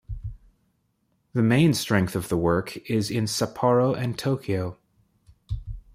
The 1.33 1.43
main 1.43 1.75
strength 1.75 2.15
of 2.15 2.27
the 2.27 2.35
work 2.35 2.75
is 2.89 3.11
in 3.11 3.25
Sapporo 3.25 3.95
and 3.95 4.17
Tokyo. 4.17 4.79